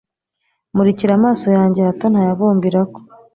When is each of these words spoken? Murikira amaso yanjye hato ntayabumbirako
Murikira 0.75 1.11
amaso 1.19 1.45
yanjye 1.57 1.79
hato 1.87 2.05
ntayabumbirako 2.09 2.99